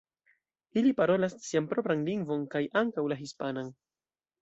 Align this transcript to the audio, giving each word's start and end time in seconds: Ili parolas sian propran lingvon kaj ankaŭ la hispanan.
Ili 0.81 0.93
parolas 1.01 1.37
sian 1.49 1.69
propran 1.75 2.03
lingvon 2.09 2.49
kaj 2.57 2.65
ankaŭ 2.85 3.09
la 3.15 3.23
hispanan. 3.25 3.75